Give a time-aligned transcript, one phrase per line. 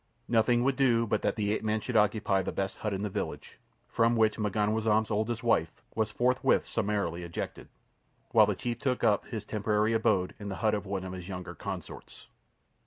[0.27, 3.07] Nothing would do but that the ape man should occupy the best hut in the
[3.11, 7.67] village, from which M'ganwazam's oldest wife was forthwith summarily ejected,
[8.31, 11.27] while the chief took up his temporary abode in the hut of one of his
[11.29, 12.25] younger consorts.